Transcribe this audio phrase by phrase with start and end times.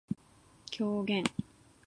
[0.71, 1.23] 狂言